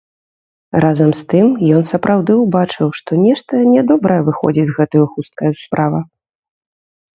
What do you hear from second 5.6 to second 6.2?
справа.